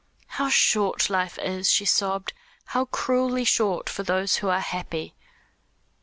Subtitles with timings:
[0.29, 2.33] "How short life is," she sobbed;
[2.65, 5.13] "how cruelly short for those who are happy!"